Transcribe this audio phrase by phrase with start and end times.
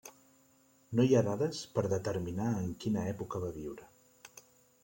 [0.99, 3.91] No hi ha dades per determinar en quina època va viure.